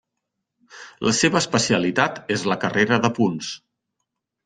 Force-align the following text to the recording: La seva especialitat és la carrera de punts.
La 1.09 1.13
seva 1.19 1.37
especialitat 1.45 2.19
és 2.39 2.49
la 2.53 2.61
carrera 2.67 3.01
de 3.07 3.15
punts. 3.23 3.55